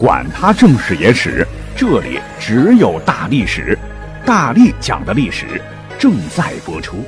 [0.00, 3.78] 管他正史野史，这里只有大历史，
[4.24, 5.60] 大力讲的历史
[5.98, 7.04] 正在播出。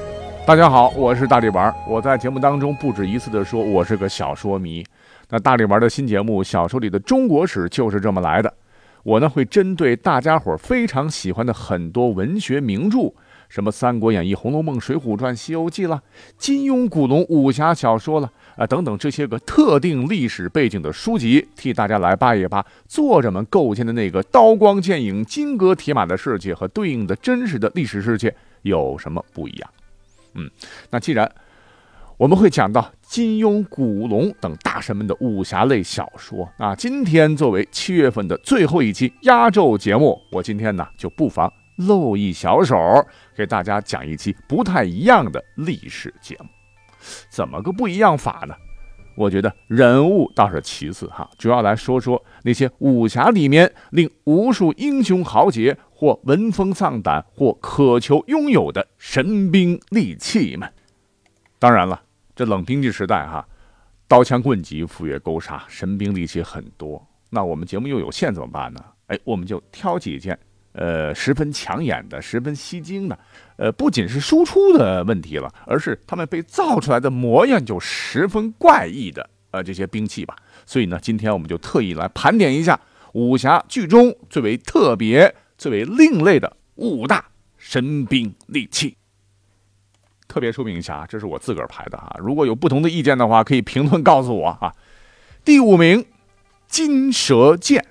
[0.47, 1.75] 大家好，我是大力丸。
[1.89, 4.85] 我在节目当中不止一次的说，我是个小说迷。
[5.31, 8.53] 那大力丸的新节目《小说里的中国史》就是这么来的。
[9.05, 13.15] 我呢会针对大家伙非常喜欢的很多文学名著，
[13.49, 16.03] 什么《三国演义》《红楼梦》《水浒传》《西游记》了，
[16.37, 18.31] 金庸、古龙武侠小说了。
[18.57, 29.71] 啊，等等这些个特定历史背景的书籍，替大家来扒一扒作者们构建的那个刀光剑影、金戈铁马的世界和对应的真实的历史世界有什么不一样？
[30.35, 30.51] 嗯，
[30.91, 31.31] 那既然
[32.17, 42.77] 我们会讲到金庸、古龙等大神们的武侠类小说，那今天作为七月份的最后一期压轴节目，我今天呢就不妨露一小手，
[43.37, 46.47] 给大家讲一期不太一样的历史节目。
[47.31, 48.55] 怎么个不一样法呢？
[49.15, 60.73] 我觉得人物倒是其次哈，主要来说说那些武侠里面令无数英雄豪杰或闻风丧胆或渴求拥有的神兵利器们。
[61.59, 62.03] 当然了，
[62.35, 63.47] 这冷兵器时代哈，
[64.09, 67.07] 刀枪棍戟斧钺钩叉，神兵利器很多。
[67.29, 68.83] 那我们节目又有限怎么办呢？
[69.09, 70.39] 哎，我们就挑几件。
[70.73, 73.19] 呃，十分抢眼的，十分吸睛的，
[73.57, 80.35] 呃，不仅是输出的问题了，而是他们被造出来的模样就十分怪异的，呃，这些兵器吧。
[80.65, 82.81] 所以呢，今天我们就特意来盘点一下
[83.13, 87.25] 武侠剧中最为特别、最为另类的五大
[87.59, 88.97] 神兵利器。
[90.27, 94.73] 特别说明一下啊，这是我自个儿排的啊，如果有不同的意见的话，可以评论告诉我啊。
[95.45, 96.07] 第五名，
[96.67, 97.85] 金蛇剑。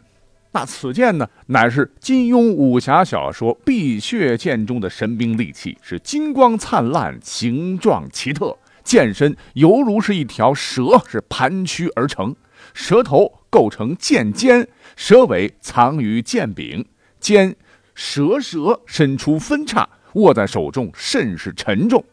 [0.53, 12.35] 那此剑呢，乃是金庸武侠小说《碧血剑》中的神兵利器，是金光灿烂，形状奇特，剑身犹如是一条蛇，是盘曲而成，
[12.73, 16.85] 蛇头构成剑尖，蛇尾藏于剑柄，
[17.21, 17.55] 尖
[17.95, 22.03] 蛇舌伸出分叉，握在手中甚是沉重。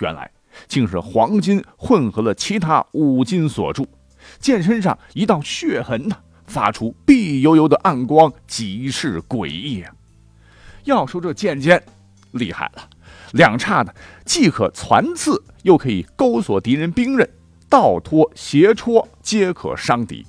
[0.00, 0.28] 原来
[0.66, 3.86] 竟是黄金混合了其他五金所铸，
[4.40, 6.16] 剑身上一道血痕呢。
[6.46, 9.92] 发出碧油油的暗光，极是诡异啊！
[10.84, 11.82] 要说这剑尖
[12.32, 12.88] 厉害了，
[13.32, 13.92] 两叉呢，
[14.24, 17.28] 既可攒刺，又可以勾索敌人兵刃，
[17.68, 20.26] 倒拖、斜戳皆可伤敌，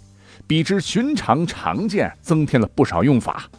[0.48, 3.50] 比之寻常长剑增添了不少用法。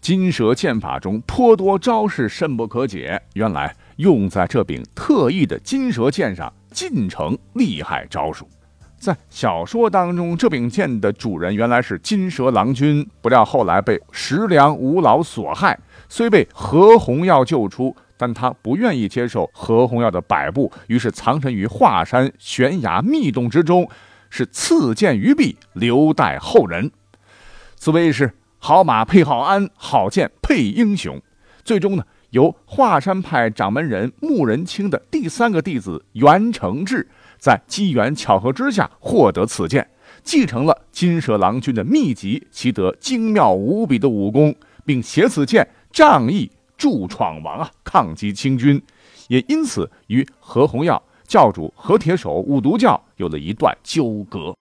[0.00, 8.48] 金蛇剑法中颇多招式深不可解，原来用在这柄特异的金蛇剑上，尽成厉害招数。
[8.98, 23.88] 在小说当中，这柄剑的主人原来是金蛇郎君，不料后来被石梁吴老所害，虽被何鸿耀救出，但他不愿意接受何鸿耀的摆布，于是藏身于华山悬崖密洞之中，
[24.30, 26.90] 是赐剑于壁，留待后人。
[27.76, 31.20] 此谓是好马配好鞍，好剑配英雄。
[31.62, 37.08] 最终呢，由华山派掌门人穆仁清的第三个弟子袁承志。
[37.38, 39.86] 在机缘巧合之下获得此剑，
[40.22, 44.54] 继承了金蛇郎君的秘籍，习得精妙无比的武功，
[44.84, 48.82] 并携此剑仗义助闯王啊，抗击清军，
[49.28, 54.56] 也因此与何鸿耀教主何铁手五毒教有了一段纠葛。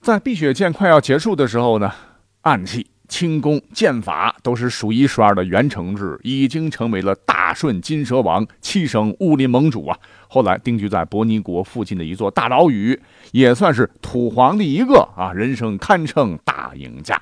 [0.00, 1.92] 在碧血剑快要结束的时候呢，
[2.40, 2.86] 暗器。
[3.08, 9.98] 轻功剑法都是数一数二的袁承志，已经成为了大顺金蛇王、七省武林盟主啊。
[10.28, 13.00] 后来定居在伯尼国附近的一座大岛屿，
[13.32, 17.20] 也算是土皇帝一个啊，人生堪称大赢家。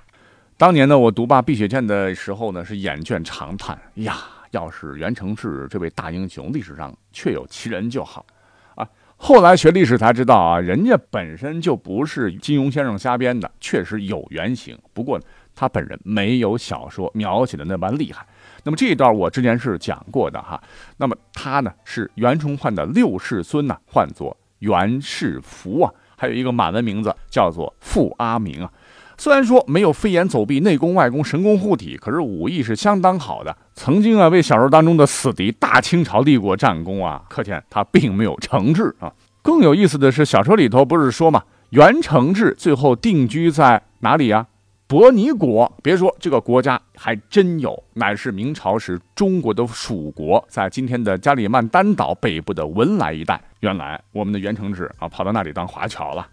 [0.59, 4.17] 当年呢，我读罢《碧血剑》的时候呢，是眼倦长叹：呀，
[4.51, 8.27] 要是袁承志这位大英雄历史上确有其人就好
[8.75, 8.85] 啊。
[9.17, 14.77] 后来学历史才知道啊，人家本身就不是金庸先生瞎编的，确实有原型。
[14.93, 15.21] 不过。
[15.57, 18.25] 他本人没有小说描写的那般厉害。
[18.63, 20.63] 那么这一段我之前是讲过的哈。
[20.99, 28.71] 那么他呢是袁崇焕的六世孙呢，唤作袁世福啊，还有一个满文名字叫做傅阿明啊。
[29.19, 33.57] 虽然说没有飞檐走壁、内功外功、神功护体，可是武艺是相当好的。
[33.73, 39.11] 曾经啊为小说当中的死敌大清朝立过战功啊，可见他并没有诚志啊。
[39.41, 44.47] 更有意思的是，小说里头不是说嘛，袁承志最后定居在哪里呀？
[44.89, 53.41] 伯尼国，别说这个国家还真有，乃是明朝时中国的属国，在今天的加里曼丹岛北部的文莱一带。
[53.59, 56.25] 原来我们的袁承志啊，跑到那里当华侨了。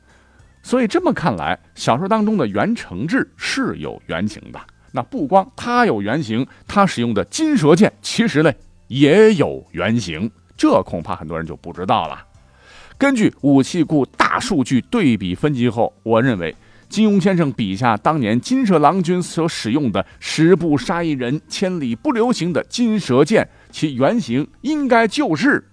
[0.62, 4.60] 所以这么看来，小说当中的袁承志是有原型的。
[4.92, 8.54] 那不光他有原型，他使用的金蛇剑其实呢
[8.88, 12.24] 也有原型，这恐怕很多人就不知道了。
[13.00, 16.56] 根据武器库大数据对比分析后，我认为。
[16.94, 25.72] 金庸先生笔下当年金蛇郎君所使用的“十步杀一人，千里不留行”的金蛇剑，其原型应该就是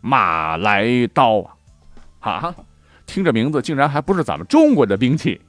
[0.00, 1.38] 马来刀
[2.18, 2.40] 啊！
[2.40, 2.54] 哈，
[3.06, 5.40] 听这名字竟然还不是咱们中国的兵器。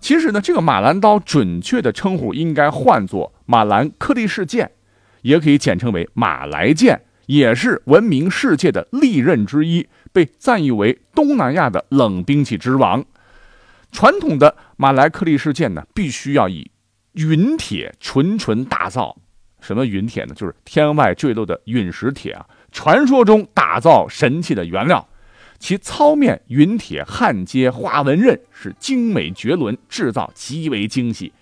[0.00, 4.70] 其实呢，这个马兰刀准确的称呼应该换作马兰克利士剑，
[5.20, 13.04] 也可以简称为马来剑，也是闻名世界的利刃之一，被赞誉为东南亚的冷兵器之王。
[13.94, 16.68] 传统的马来克利士剑呢，必须要以
[17.12, 19.16] 陨铁纯纯打造。
[19.60, 20.34] 什么陨铁呢？
[20.34, 22.44] 就是天外坠落的陨石铁啊！
[22.72, 25.06] 传说中打造神器的原料。
[25.60, 31.32] 其糙面陨铁焊接花纹刃是精美绝伦，制造极为精细。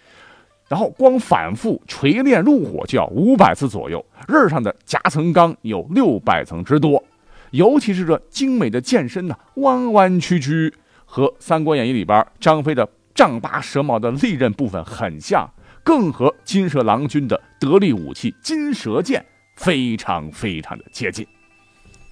[0.69, 7.03] 然后光反复锤炼入火就要五百次左右，刃上的夹层钢有六百层之多。
[7.51, 10.73] 尤其是这精美的剑身呢，弯弯曲曲。
[11.15, 15.47] 和《三国演义》里边张飞的丈八蛇矛的利刃部分很像，
[15.85, 19.23] 更和金蛇郎君的得力武器金蛇剑
[19.57, 21.27] 非常非常的接近。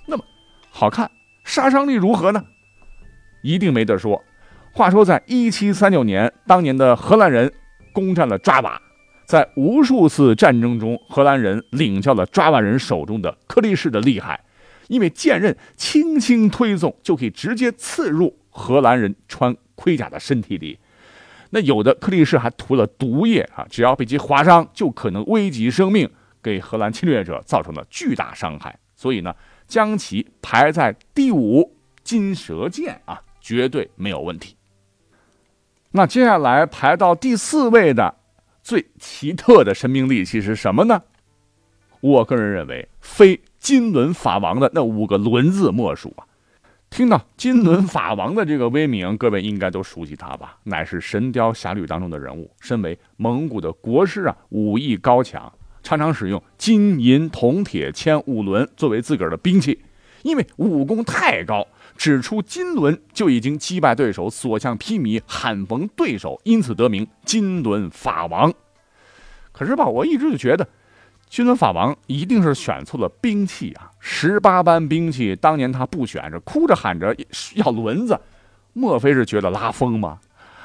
[0.07, 0.25] 那么，
[0.69, 1.11] 好看，
[1.45, 2.45] 杀伤力如何呢？
[3.43, 4.23] 一定没得说。
[4.71, 7.51] 话说，在一七三九年，当年的荷兰人
[7.95, 8.79] 攻占了抓瓦，
[9.25, 14.45] 在无数次战争中，荷兰人领教了抓瓦人手中的克力士的厉害，
[14.89, 18.37] 因为剑刃轻轻推送就可以直接刺入。
[18.61, 20.79] 荷兰人穿盔甲的身体里，
[21.49, 26.09] 那有的克力士还涂了毒液啊，只要被其划伤，就可能危及生命，
[26.43, 28.79] 给荷兰侵略者造成了巨大伤害。
[28.95, 29.35] 所以呢，
[29.67, 31.75] 将其排在第五，
[32.05, 34.55] 金蛇剑啊，绝对没有问题。
[35.93, 38.15] 那接下来排到第四位的
[38.63, 41.03] 最奇特的神兵利器是什么呢？
[42.01, 46.29] 我个人认为，非金轮法王的那五个轮子莫属啊。
[46.91, 50.59] 听到金轮法王的这个威名，各位应该都熟悉他吧？
[50.65, 52.51] 乃是《神雕侠侣》当中的人物。
[52.61, 55.51] 身为蒙古的国师啊，武艺高强，
[55.85, 59.81] 常常使用金银铜铁铅五轮作为自个儿的兵器。
[60.23, 61.67] 因为武功太高，
[61.97, 68.53] 只出金轮就已经击败对手，所向披靡，罕逢对手，因此得名金轮法王。
[69.53, 70.69] 可是吧，我一直就觉得。
[71.31, 73.89] 金轮法王一定是选错了兵器啊！
[74.01, 77.15] 十八般兵器，当年他不选，着哭着喊着
[77.55, 78.19] 要轮子，
[78.73, 80.19] 莫非是觉得拉风吗？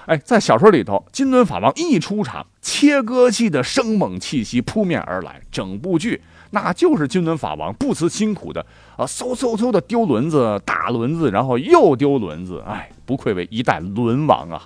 [0.07, 6.19] 哎，在小说里头，金轮法王一出场，切割器的生猛气息扑面而来，整部剧
[6.49, 8.65] 那就是金轮法王不辞辛苦的
[8.97, 14.63] 啊，嗖嗖嗖的丢轮子、打轮子，然后又丢轮子，哎，不愧为一代轮王啊！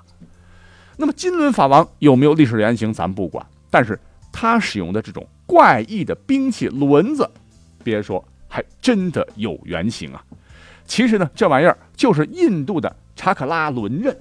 [0.96, 4.00] 那么金轮法王有没有历史原型，咱不管，但是
[4.31, 5.28] 他使用的这种。
[5.50, 7.28] 怪异的兵器轮子，
[7.84, 10.24] 别说，还真的有原型啊！
[10.86, 14.16] 其实呢，这玩意儿就是印度的查克拉轮刃，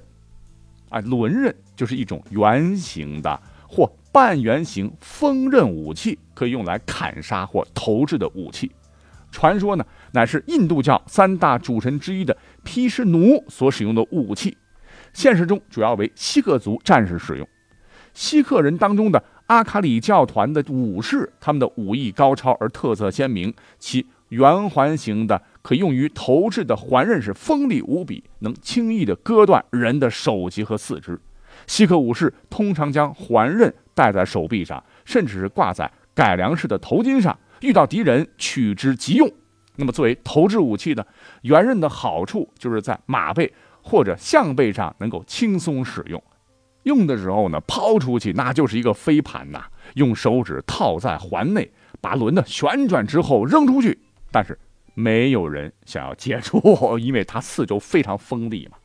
[0.89, 3.39] 啊，轮刃就是一种圆形的
[3.69, 8.73] 或半圆形锋刃武器，可以用来砍杀或投掷的武器。
[9.31, 12.35] 传说呢，乃是印度教三大主神之一的
[12.65, 14.57] 毗湿奴所使用的武器。
[15.13, 17.47] 现实中主要为锡克族战士使用，
[18.15, 19.23] 锡克人当中的。
[19.49, 31.19] 阿卡里教团的武士，他们的武艺高超而特色鲜明，其圆环形的可用于投掷的环刃是锋利无比，能轻易的割断人的手及和四肢。
[31.67, 39.33] 锡克武士通常将环刃戴在手臂上，甚至是挂在改良式的头巾上，遇到敌人取之即用。
[39.77, 41.03] 那么作为投掷武器呢，
[41.41, 46.23] 圆刃的好处就是在马背或者象背上能够轻松使用。
[46.85, 49.65] 用的时候呢，抛出去那就是一个飞盘呐。
[49.95, 51.71] 用手指套在环内，
[52.01, 53.99] 把轮子旋转之后扔出去，
[54.31, 54.59] 但是
[54.95, 56.61] 没有人想要接住，
[57.01, 58.77] 因为它四周非常锋利嘛。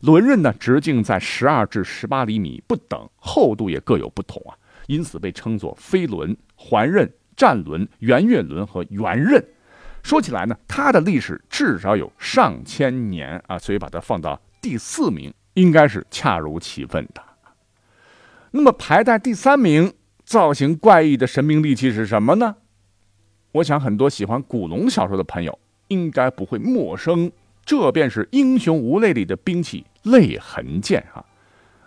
[0.00, 4.56] 轮刃呢， 直径在十二至十八厘米不等，厚度也各有不同啊，
[4.88, 9.44] 因此被称作飞轮、环刃、战轮、圆月轮和圆刃。
[10.02, 17.22] 说起来呢，它的历史至少有上千年啊，所以把它放到第四名，应该是恰如其分的。
[18.52, 19.92] 那么排在第三名，
[20.24, 22.56] 造型怪异的神兵利器是什么呢？
[23.52, 27.30] 我想很多喜欢古龙小说的朋友应该不会陌生，
[27.64, 31.24] 这便是《英雄无泪》里的兵器泪痕剑啊。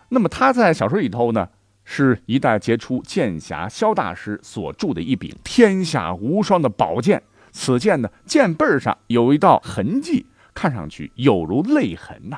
[0.10, 1.50] 那么它在小说里头呢，
[1.84, 7.22] 是一代杰出剑侠萧大师所铸的一柄天下无双的宝剑。
[7.52, 12.38] 此剑呢，剑背上有一道痕迹，看上去有如泪痕呐。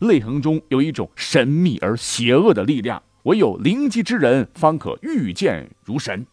[0.00, 3.02] 泪痕中有一种神秘而邪恶的力量。
[3.24, 6.26] 唯有灵机之人方可御剑如神。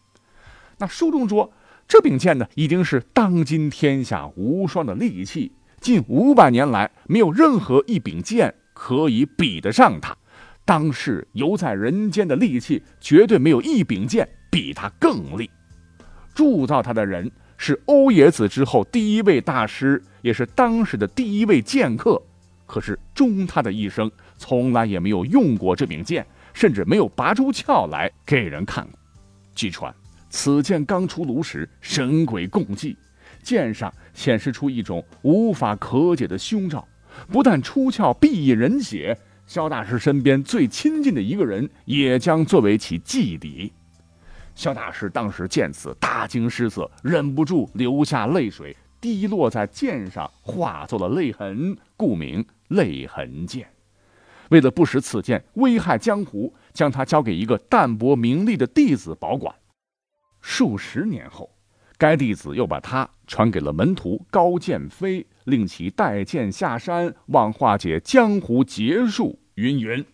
[0.76, 1.50] 那书中说，
[1.88, 10.14] 这柄剑呢，已经是当今天下无双的利器，近五百年来没有任何一柄剑可以比得上它。
[10.66, 15.50] 当世游在人间的利器，绝对没有一柄剑比它更利。
[16.34, 22.20] 铸造它的人是欧冶子之后第一位大师，也是当时的第一位剑客。
[22.72, 28.98] 可是终他的一生，从来也没有用过这柄剑，甚至没有拔出鞘来给人看过。
[29.54, 29.94] 据传，
[30.30, 32.96] 此剑刚出炉时，神鬼共祭，
[33.42, 36.88] 剑上显示出一种无法可解的凶兆，
[37.30, 39.14] 不但出鞘必引人血，
[39.46, 43.70] 萧大师身边最亲近的一个人也将作为其祭礼。
[44.54, 53.68] 萧大师当时见此大惊失色，忍不住流下泪水，滴落在剑上，化作了泪痕，故名泪痕剑。
[54.50, 59.52] 为了不使此剑危害江湖，将它交给一个淡泊名利的弟子保管。
[60.40, 61.50] 数十年后，
[61.98, 69.40] 该弟子又把它传给了门徒高剑飞，令其带剑下山，望化解江湖劫数。
[69.56, 70.06] 云云。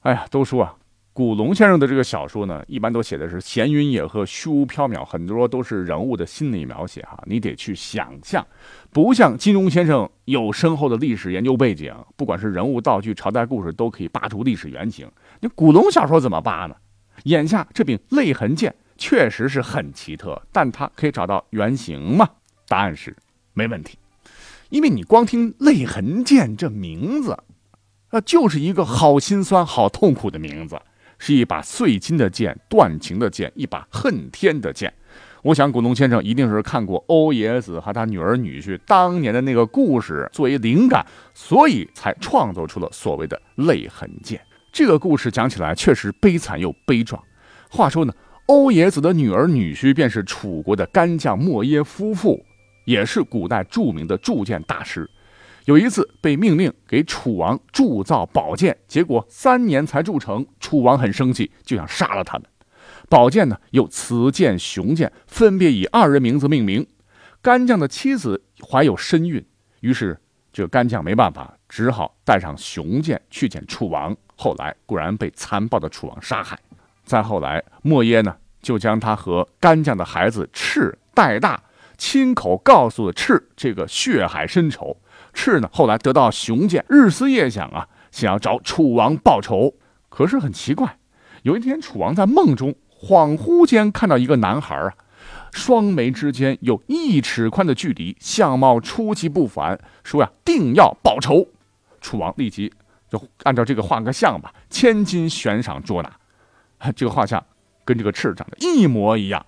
[0.00, 0.76] 哎呀，都说啊。
[1.16, 8.46] 古龙先生的这个小说呢，一般都写的是闲云野鹤、虚无缥缈，很多都是人物的心理描写哈，你得去想象，
[8.92, 15.10] 不像金庸先生有深厚的历史研究背景，不管是人物、道具、朝代故事，都可以扒出历史原型。
[15.40, 16.76] 你古龙小说怎么扒呢？
[17.24, 22.28] 眼下这柄泪痕剑确实是很奇特，但它可以找到原型吗？
[22.68, 23.16] 答案是
[23.54, 23.96] 没问题，
[24.68, 27.38] 因为你光听泪痕剑这名字，
[28.08, 30.78] 啊，就是一个好心酸、好痛苦的名字。
[31.26, 34.92] 是一把碎金的剑，断情的剑，一把恨天的剑。
[35.42, 41.04] 我想古龙先生一定是看过欧冶子和他女儿女婿当年的那个故事作为灵感，
[41.34, 44.40] 所以才创作出了所谓的泪痕剑。
[44.70, 47.20] 这个故事讲起来确实悲惨又悲壮。
[47.68, 48.14] 话说呢，
[48.46, 52.40] 欧冶子的女儿女婿便是楚国的干将莫耶夫妇，
[52.84, 55.10] 也是古代著名的铸剑大师。
[55.66, 60.46] 有一次被命令给楚王铸造宝剑，结果三年才铸成。
[60.60, 62.46] 楚王很生气，就想杀了他们。
[63.08, 66.86] 宝剑呢，有雌剑、雄剑，分别以二人名字命名。
[67.42, 69.44] 干将的妻子怀有身孕，
[69.80, 70.16] 于是
[70.52, 74.16] 这个干将没办法，只好带上雄剑去见楚王。
[74.36, 76.56] 后来果然被残暴的楚王杀害。
[77.04, 81.60] 再后来，莫耶呢就将他和干将的孩子赤带大，
[81.98, 84.96] 亲口告诉了赤这个血海深仇。
[85.36, 89.74] 赤呢，后来得到雄剑，日思夜想啊，想要找楚王报仇。
[90.08, 90.98] 可是很奇怪，
[91.42, 94.94] 有一天楚王在梦中恍惚间看到一个男孩啊，
[95.52, 101.46] 双眉之间有一尺宽的距离，相貌出奇不凡，说呀，定要报仇。
[102.00, 102.72] 楚王立即
[103.10, 106.10] 就按照这个画个像吧，千金悬赏捉拿。
[106.96, 107.44] 这个画像
[107.84, 109.44] 跟这个赤长得一模一样。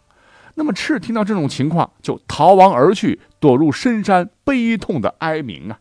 [0.59, 5.79] 那么赤听到这种情况，就逃亡而去，躲入深山，悲痛的哀鸣啊。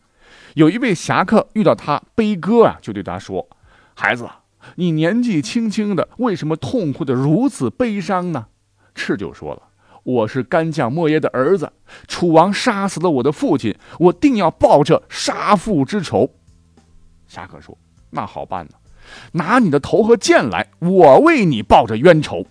[0.53, 3.49] 有一位侠客遇到他悲歌啊，就对他说
[3.97, 4.29] ：“孩子，
[4.75, 8.45] 你年纪轻轻的，为什么痛苦的如此悲伤呢？”
[8.93, 9.63] 赤就说了
[10.05, 11.73] ：“我是干将莫邪的儿子，
[12.07, 16.29] 楚王杀死了我的父亲，我定要报这杀父之仇。”
[17.27, 17.75] 侠客说
[18.11, 18.73] ：“那好办呢，
[19.31, 22.45] 拿你的头和剑来，我为你报这冤仇。”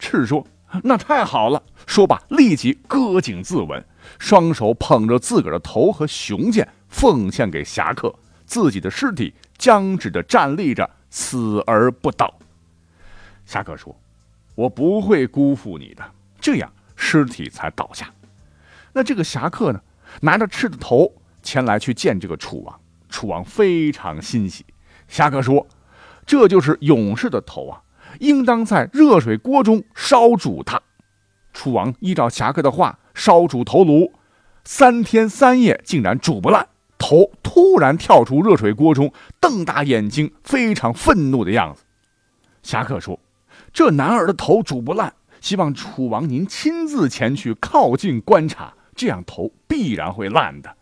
[0.00, 0.42] 赤说。
[0.82, 1.62] 那太好了！
[1.86, 3.82] 说罢，立即割颈自刎，
[4.18, 8.14] 双手捧着自个儿的头和雄剑，奉献给侠客。
[8.44, 12.32] 自己的尸体僵直的站立着，死而不倒。
[13.44, 13.94] 侠客说
[14.54, 16.02] ：“我不会辜负你的。”
[16.40, 18.10] 这样，尸体才倒下。
[18.92, 19.80] 那这个侠客呢，
[20.20, 21.10] 拿着赤的头
[21.42, 22.80] 前来去见这个楚王。
[23.08, 24.64] 楚王非常欣喜。
[25.08, 25.66] 侠客说
[26.26, 27.80] ：“这就是勇士的头啊！”
[28.20, 30.80] 应当在热水锅中烧煮它。
[31.52, 34.12] 楚王依照侠客的话烧煮头颅，
[34.64, 36.68] 三天三夜竟然煮不烂。
[36.98, 41.84] 头突然跳出热水锅中，瞪大眼睛，非常愤怒的样子。
[42.62, 43.18] 侠客说
[43.72, 50.74] ：“这男儿的头煮不烂，希望楚王您亲自前去靠近观察，这样头必然会烂的。”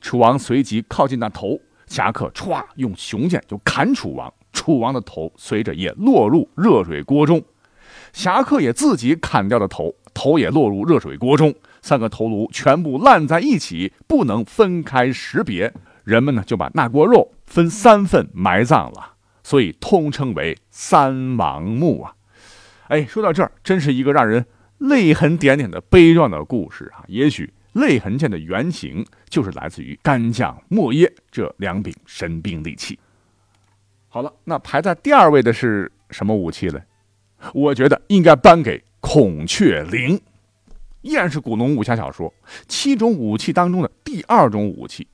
[0.00, 4.32] 楚王随即靠近那头，侠客歘用雄剑就砍楚王。
[4.56, 7.44] 楚王的头随着也落入热水锅中，
[8.14, 15.72] 侠客也自己砍掉了头，头也落入热水锅中，三个头颅全部烂在一起，不能分开识别。
[16.02, 19.12] 人们呢就把那锅肉分三份埋葬了，
[19.44, 22.14] 所以通称为三王墓啊。
[22.88, 24.46] 哎，说到这儿，真是一个让人
[24.78, 27.04] 泪痕点点的悲壮的故事啊。
[27.08, 32.98] 也许泪痕剑的原型就是来自于干将莫邪这两柄神兵利器。
[34.16, 36.80] 好了，那排在第二位的是什么武器呢？
[37.52, 40.18] 我觉得应该颁给孔雀翎，
[41.02, 42.32] 依然是古龙武侠小说
[42.66, 45.06] 七种武器当中的第二种武器。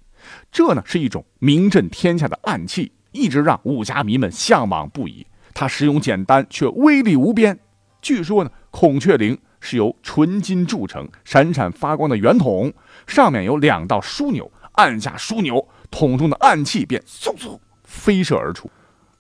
[0.52, 5.26] 这呢是一种名震天下的暗器，一直让武侠迷们向往不已。
[5.52, 7.59] 它使用简单却威力无边。
[8.00, 12.73] 据说呢，孔雀翎是由纯金铸成，闪闪发光的圆筒
[13.09, 18.71] 上面有两道枢纽，按下枢纽，筒中的暗器便嗖嗖飞射而出。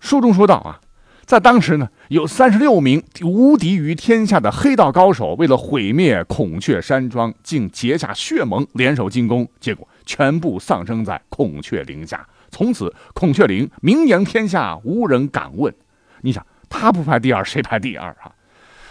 [0.02, 0.80] 书中说道啊。
[1.24, 12.26] 在当时呢，有三十六名无敌于天下的黑道高手，为了毁灭孔雀山庄，竟结下血盟，联手进攻，结果全部丧生在孔雀翎下。
[12.50, 15.72] 从此，孔雀翎名扬天下，无人敢问。
[16.20, 18.32] 你想，他不排第二，谁排第二啊？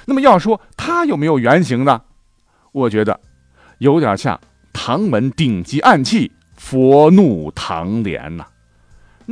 [0.05, 2.01] 那么要说他有没有原型呢？
[2.71, 3.19] 我觉得，
[3.79, 4.39] 有点像
[4.73, 8.45] 唐门顶级暗器佛怒唐莲呐。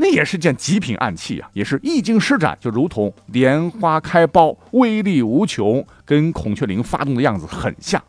[0.01, 8.01] 那也是件极品暗器啊，也是一经施展就如同莲花开苞，威力无穷，跟孔雀翎发动的样子很像。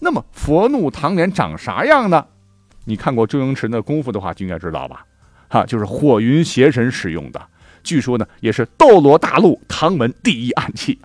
[0.00, 2.24] 那么佛怒唐莲长啥样呢？
[2.86, 5.04] 你看过周星驰的功夫的话，就应该知道吧？
[5.48, 7.42] 哈，就是火云邪神使用的，
[7.82, 10.98] 据说呢也是斗罗大陆唐门第一暗器。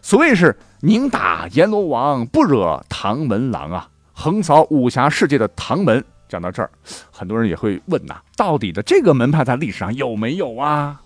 [0.00, 6.02] 所谓是宁打阎罗王，不惹唐门郎啊，横扫武侠世界的唐门。
[6.30, 6.70] 讲到这儿，
[7.10, 11.02] 很多人也会问呐，到底的这个门派在历史上有没有啊？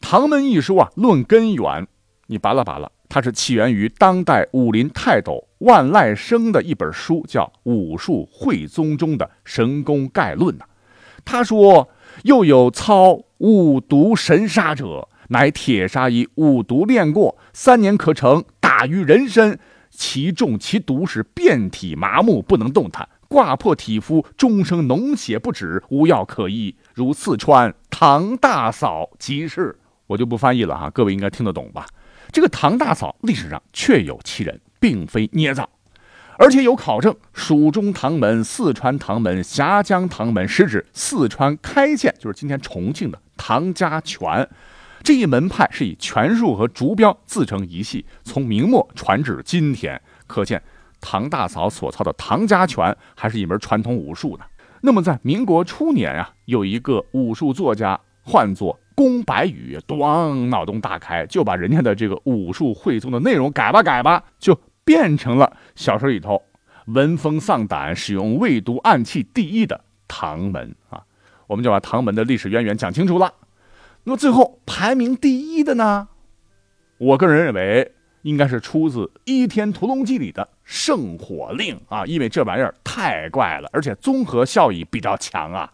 [0.00, 1.86] 唐门一说啊，论根源，
[2.26, 10.64] 你扒拉扒拉，它是起源于当代武林泰斗万籁生的一本书，叫《武术汇宗》中的《神功概论》呐。
[11.24, 11.88] 他说，
[12.24, 19.58] 又有操五毒神杀者，乃铁砂以五毒炼过，三年可成，打于人身，
[19.90, 23.08] 其中其毒是遍体麻木，不能动弹。
[23.32, 26.76] 挂破体肤，终生脓血不止，无药可医。
[26.92, 29.74] 如四川唐大嫂即是，
[30.06, 31.86] 我就不翻译了哈，各位应该听得懂吧？
[32.30, 35.66] 这个唐大嫂历史上确有其人，并非捏造，
[36.36, 37.16] 而且有考证。
[37.32, 44.46] 蜀中唐门、四川唐门、峡江唐门，实指四川开县，就是今天重庆的唐家拳。
[45.02, 50.62] 这一门派是以拳术和竹标自成一系，从明末传至今天，可见。
[51.02, 54.44] 唐大嫂所操的唐家拳还是一门传统武术呢。
[54.80, 66.40] 那么在民国初年啊，有一个武术作家，唤作宫白羽，咣，脑洞大开，就把人家的这个武术汇宗的内容改吧改吧，就变成了小说里头
[66.86, 71.02] 闻风丧胆、使用未毒暗器第一的唐门啊。
[71.48, 73.34] 我们就把唐门的历史渊源讲清楚了。
[74.04, 76.08] 那么最后排名第一的呢？
[76.98, 77.92] 我个人认为。
[78.22, 85.72] 应该是出自《倚天屠龙记》里的圣火令啊，因为这玩意儿太怪了，而且综合效益比较强啊。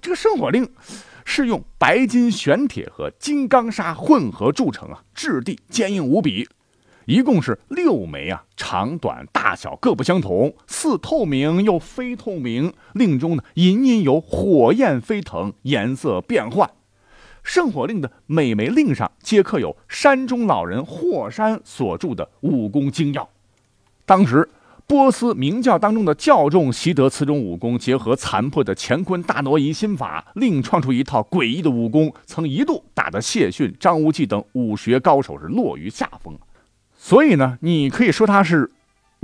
[0.00, 0.68] 这个圣火令
[1.24, 6.48] 是用白金玄铁和金刚砂混合铸成啊，质地坚硬无比，
[7.06, 16.70] 一共是六枚啊，长短大小各不相同，似透明又非透明，令中呢隐隐有火焰飞腾，颜色变幻。
[17.44, 23.28] 圣火令的每枚令上皆刻有山中老人霍山所著的武功精要。
[24.04, 24.48] 当时
[24.86, 36.36] 波斯明教当中的教众习得此种武功，结合残破的乾坤大挪移心法，另创出一套诡异的武功，曾一度打得谢逊、张无忌等武学高手是落于下风。
[36.96, 38.72] 所以呢，你可以说他是。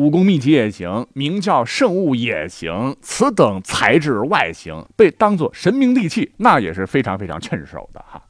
[0.00, 8.22] 武功秘籍也行，名叫圣物也行，此等材质外形被当作神明利器，那也是非常非常趁手的哈。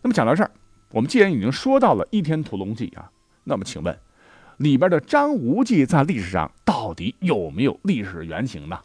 [0.00, 0.50] 那么讲到这儿，
[0.92, 3.10] 我们既然已经说到了《倚天屠龙记》啊，
[3.44, 3.94] 那么请问
[4.56, 8.78] 里边的张无忌在历史上到底有没有历史原型呢？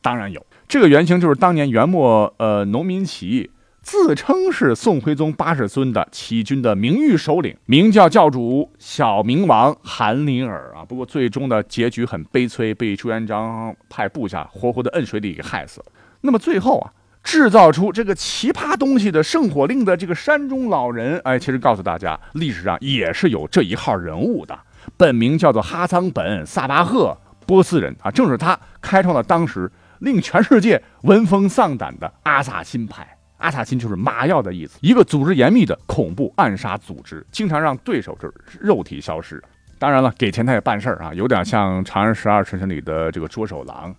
[0.00, 3.50] 当然有，这个原型就是当年元末呃农民起义。
[3.84, 10.82] 自称是宋徽宗八世孙的起军的名誉首领，名叫教主小明王韩林儿啊。
[10.82, 15.86] 不过最终的结局很悲催，被朱元璋派部下活活的摁水里给害死了。
[16.22, 16.90] 那么最后啊，
[17.22, 24.58] 制造出这个奇葩东西的圣火令的这个山中老人，哎，其实告诉大家，历史上也是有这一号人物的，
[24.96, 27.14] 本名叫做哈桑本萨巴赫，
[27.46, 33.13] 波斯人啊，正是他开创了当时令全世界闻风丧胆的阿萨辛派。
[33.44, 39.42] 阿萨辛就是麻药的意思，一个组织严密的恐怖暗杀组织，经常让对手是肉体消失。
[39.78, 43.94] 当然了，给钱他也办事儿啊，有点像《长安十二时辰》里的这个捉手郎。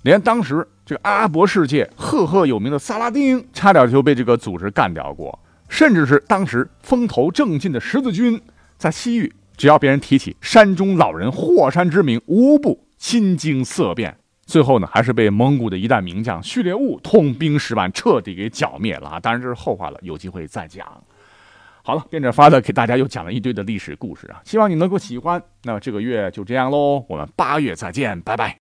[0.00, 5.38] 连当时这个阿拉伯世界赫赫有名的萨拉丁，差点就被这个组织干掉过。
[5.68, 8.40] 甚至是当时风头正劲的十字军，
[8.78, 14.16] 在西域，只要别人提起山中老人霍山之名，无不心惊色变。
[14.46, 19.20] 最后呢，还是被蒙古的一代名将序列兀痛兵十万彻底给剿灭了啊！
[19.20, 20.86] 当然这是后话了，有机会再讲。
[21.82, 25.42] 好了，变着法的给大家又讲了一堆的历史故事啊，希望你能够喜欢。
[25.64, 28.54] 那这个月就这样喽，我们八月再见，拜拜。